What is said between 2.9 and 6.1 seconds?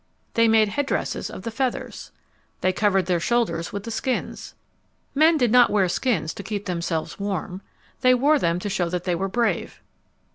their shoulders with the skins. Men did not wear